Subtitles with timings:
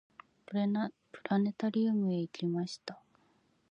[0.47, 2.99] プラネタリウムへ行きました。